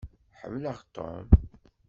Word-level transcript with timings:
Ḥemmleɣ 0.39 0.77
Tom. 0.95 1.27